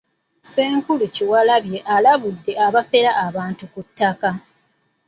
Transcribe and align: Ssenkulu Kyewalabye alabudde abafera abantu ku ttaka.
Ssenkulu 0.41 1.03
Kyewalabye 1.15 1.79
alabudde 1.95 2.51
abafera 2.65 3.11
abantu 3.25 3.63
ku 3.71 3.79
ttaka. 3.87 4.29